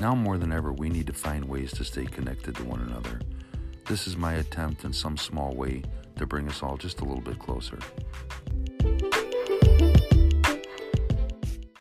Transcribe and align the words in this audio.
Now 0.00 0.14
more 0.14 0.38
than 0.38 0.52
ever, 0.52 0.72
we 0.72 0.88
need 0.88 1.06
to 1.06 1.12
find 1.12 1.44
ways 1.44 1.72
to 1.74 1.84
stay 1.84 2.04
connected 2.04 2.56
to 2.56 2.64
one 2.64 2.80
another. 2.80 3.20
This 3.86 4.06
is 4.06 4.16
my 4.16 4.34
attempt 4.34 4.84
in 4.84 4.92
some 4.92 5.16
small 5.16 5.54
way 5.54 5.82
to 6.16 6.26
bring 6.26 6.48
us 6.48 6.62
all 6.62 6.76
just 6.76 7.00
a 7.00 7.04
little 7.04 7.22
bit 7.22 7.38
closer. 7.38 7.78